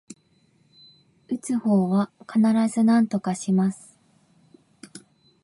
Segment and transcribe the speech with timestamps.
[1.27, 2.39] 打つ方は必
[2.73, 3.99] ずなんとかします